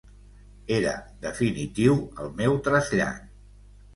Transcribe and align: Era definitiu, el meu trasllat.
Era 0.77 0.93
definitiu, 1.25 1.99
el 2.23 2.33
meu 2.41 2.57
trasllat. 2.69 3.31